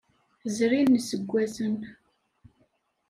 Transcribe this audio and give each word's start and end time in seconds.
Zrin 0.55 0.89
iseggasen. 0.99 1.75